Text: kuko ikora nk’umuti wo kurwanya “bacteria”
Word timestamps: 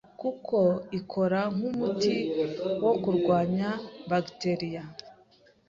kuko 0.21 0.57
ikora 0.99 1.39
nk’umuti 1.55 2.15
wo 2.83 2.93
kurwanya 3.03 3.69
“bacteria” 4.11 4.83